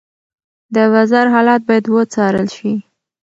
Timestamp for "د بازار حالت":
0.75-1.61